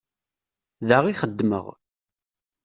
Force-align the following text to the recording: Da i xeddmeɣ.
Da 0.87 0.97
i 1.11 1.13
xeddmeɣ. 1.21 1.65